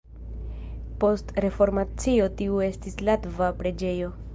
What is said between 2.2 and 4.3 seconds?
tiu estis latva preĝejo.